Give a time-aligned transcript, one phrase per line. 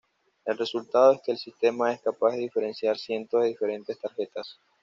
[0.45, 4.57] El resultado es que el sistema es capaz de diferenciar cientos de diferentes tarjetas.